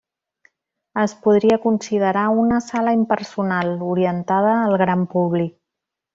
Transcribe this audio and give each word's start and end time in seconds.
Es 1.01 1.11
podria 1.25 1.59
considerar 1.65 2.23
una 2.45 2.57
sala 2.69 2.95
impersonal, 3.01 3.71
orientada 3.91 4.57
al 4.63 4.79
gran 4.87 5.05
públic. 5.15 5.55